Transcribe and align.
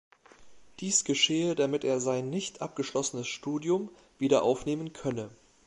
Dies 0.79 1.03
geschehe, 1.03 1.53
damit 1.53 1.83
er 1.83 1.99
sein 1.99 2.31
nicht 2.31 2.63
abgeschlossenes 2.63 3.27
Studium 3.27 3.91
wieder 4.17 4.41
aufnehmen 4.41 4.93
könne. 4.93 5.29